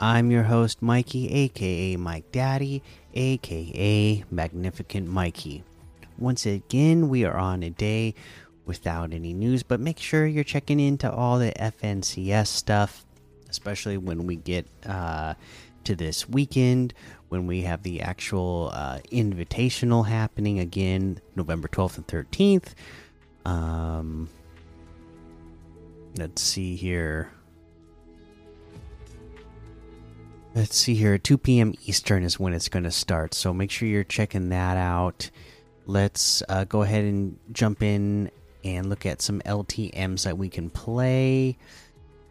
[0.00, 2.82] I'm your host, Mikey, aka Mike Daddy,
[3.14, 5.64] aka Magnificent Mikey.
[6.16, 8.14] Once again, we are on a day
[8.64, 13.04] without any news, but make sure you're checking into all the FNCS stuff,
[13.50, 15.34] especially when we get uh,
[15.82, 16.94] to this weekend
[17.28, 22.74] when we have the actual uh, invitational happening again, November 12th and 13th.
[23.44, 24.28] Um,
[26.16, 27.32] let's see here.
[30.58, 31.18] Let's see here.
[31.18, 31.72] 2 p.m.
[31.86, 33.32] Eastern is when it's going to start.
[33.32, 35.30] So make sure you're checking that out.
[35.86, 38.28] Let's uh, go ahead and jump in
[38.64, 41.56] and look at some LTMs that we can play.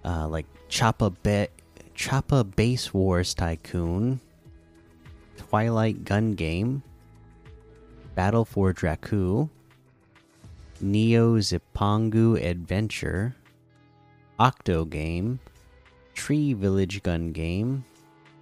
[0.04, 1.48] Uh, like Choppa, Be
[1.96, 4.20] Choppa Base Wars Tycoon,
[5.38, 6.84] Twilight Gun Game,
[8.14, 9.50] Battle for Dracu,
[10.82, 13.38] Neo Zipangu Adventure,
[14.38, 15.40] Octo Game,
[16.14, 17.86] Tree Village Gun Game,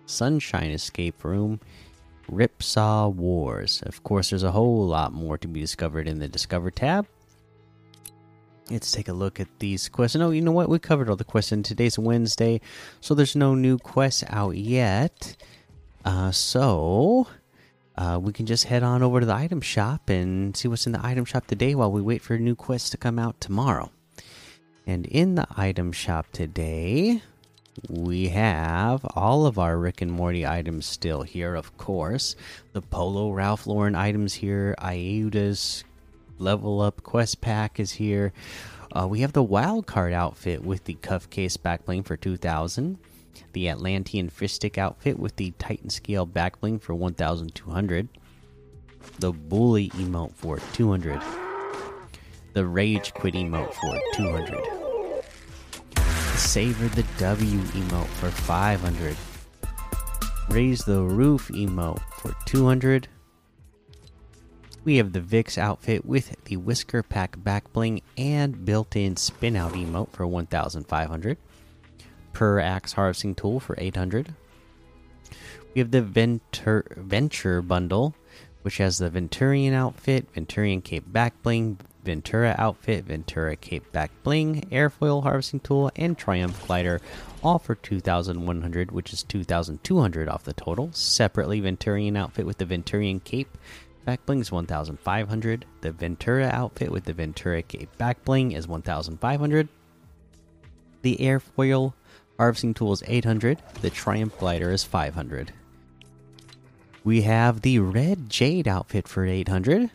[0.05, 1.59] Sunshine Escape Room,
[2.29, 3.81] Ripsaw Wars.
[3.85, 7.07] Of course, there's a whole lot more to be discovered in the Discover tab.
[8.69, 10.15] Let's take a look at these quests.
[10.15, 10.69] No, you know what?
[10.69, 12.61] We covered all the quests, and today's Wednesday,
[12.99, 15.35] so there's no new quests out yet.
[16.03, 17.27] Uh, so
[17.97, 20.93] uh, we can just head on over to the item shop and see what's in
[20.93, 23.91] the item shop today while we wait for new quests to come out tomorrow.
[24.87, 27.21] And in the item shop today,
[27.89, 32.35] we have all of our Rick and Morty items still here, of course.
[32.73, 35.83] The Polo Ralph Lauren items here, Iuda's
[36.39, 38.33] level up quest pack is here.
[38.91, 42.97] Uh, we have the wild card outfit with the cuff case backbling for 2000
[43.55, 48.09] the Atlantean Fishstick outfit with the Titan Scale backbling for 1200,
[49.19, 51.21] the Bully emote for 200,
[52.53, 54.74] the Rage Quit emote for 200, the
[56.35, 59.15] Savor the W emote for 500,
[60.49, 63.07] Raise the Roof emote for 200.
[64.83, 69.55] We have the Vix outfit with the Whisker Pack back bling and built in spin
[69.55, 71.37] out emote for 1500
[72.33, 74.35] per axe harvesting tool for 800.
[75.73, 78.13] We have the Ventur Venture bundle,
[78.61, 84.61] which has the Venturion outfit, Venturion cape back bling, Ventura outfit, Ventura cape back bling,
[84.71, 87.01] airfoil harvesting tool, and Triumph glider,
[87.43, 90.89] all for 2,100, which is 2,200 off the total.
[90.93, 93.57] Separately, Venturion outfit with the Venturion cape
[94.05, 95.65] back bling is 1,500.
[95.81, 99.67] The Ventura outfit with the Ventura cape back bling is 1,500.
[101.01, 101.93] The airfoil
[102.37, 103.59] Harvesting tool is 800.
[103.81, 105.53] The Triumph glider is 500.
[107.03, 109.89] We have the red Jade outfit for 800.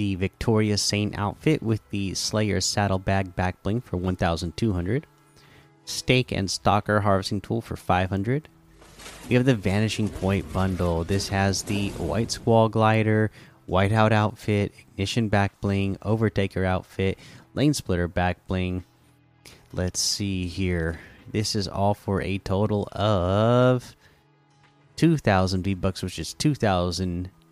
[0.00, 5.06] The Victoria Saint outfit with the Slayer saddlebag backbling for 1200.
[5.84, 8.48] Stake and Stalker harvesting tool for 500.
[9.28, 11.04] We have the Vanishing Point bundle.
[11.04, 13.30] This has the White Squall glider,
[13.68, 17.18] Whiteout outfit, Ignition back bling, Overtaker outfit,
[17.52, 18.84] Lane Splitter back bling.
[19.74, 20.98] Let's see here.
[21.30, 23.94] This is all for a total of
[24.96, 26.32] 2,000 V bucks, which is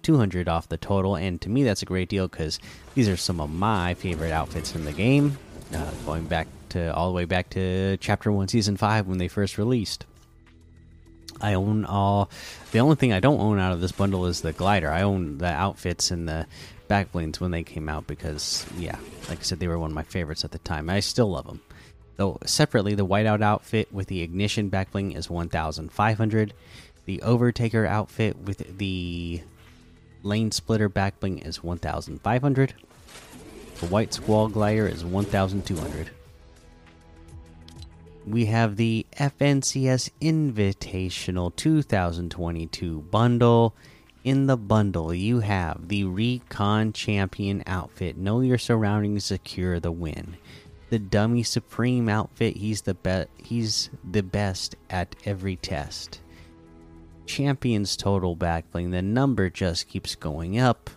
[0.08, 1.16] 2,200 off the total.
[1.16, 2.58] And to me, that's a great deal because
[2.94, 5.36] these are some of my favorite outfits in the game.
[5.74, 9.28] Uh, going back to all the way back to Chapter One, Season Five when they
[9.28, 10.06] first released.
[11.42, 12.30] I own all.
[12.72, 14.90] The only thing I don't own out of this bundle is the glider.
[14.90, 16.46] I own the outfits and the
[16.88, 18.96] back when they came out because, yeah,
[19.28, 20.88] like I said, they were one of my favorites at the time.
[20.88, 21.60] I still love them.
[22.16, 26.54] Though separately, the whiteout outfit with the ignition backbling is 1,500.
[27.04, 29.42] The overtaker outfit with the
[30.22, 32.74] lane splitter backbling is 1,500.
[33.80, 36.10] The white squall glider is 1,200.
[38.26, 43.74] We have the FNCS Invitational 2022 bundle.
[44.24, 48.18] In the bundle, you have the Recon Champion outfit.
[48.18, 50.36] Know your surroundings, secure the win
[50.90, 56.20] the dummy supreme outfit he's the best he's the best at every test
[57.28, 58.90] champions total backbling.
[58.90, 60.90] The number just keeps going up.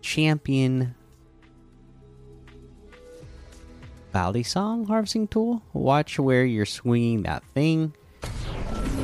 [0.00, 0.94] Champion
[4.12, 5.62] Balisong harvesting tool.
[5.72, 7.92] Watch where you're swinging that thing.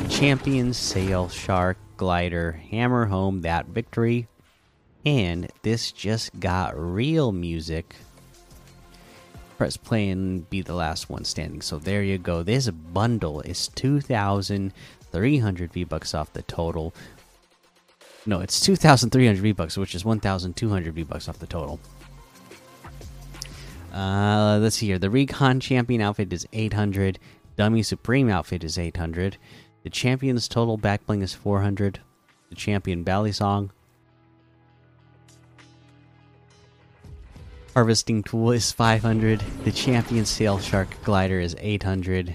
[0.08, 2.52] Champion Sail Shark Glider.
[2.70, 4.26] Hammer home that victory.
[5.04, 7.94] And this just got real music.
[9.58, 11.60] Press play and be the last one standing.
[11.60, 12.42] So there you go.
[12.42, 14.72] This bundle is 2,000.
[15.12, 16.94] 300 V-Bucks off the total.
[18.26, 21.80] No, it's 2,300 V-Bucks, which is 1,200 V-Bucks off the total.
[23.92, 24.98] Uh, let's see here.
[24.98, 27.18] The Recon Champion outfit is 800.
[27.56, 29.36] Dummy Supreme outfit is 800.
[29.82, 32.00] The Champion's total backbling is 400.
[32.50, 33.70] The Champion Balisong.
[37.74, 39.40] Harvesting Tool is 500.
[39.64, 42.34] The Champion Sail Shark Glider is 800.